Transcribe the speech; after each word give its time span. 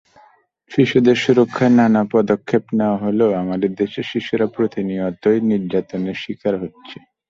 শিশুদের 0.71 1.17
সুরক্ষায় 1.23 1.73
নানা 1.77 2.01
পদক্ষেপ 2.13 2.63
নেওয়া 2.77 2.97
হলেও 2.97 3.31
আমাদের 3.41 3.71
দেশে 3.75 4.01
শিশুরা 4.09 4.47
প্রতিনিয়তই 4.55 5.39
নির্যাতনের 5.49 6.17
শিকার 6.23 6.53
হচ্ছে। 6.61 6.97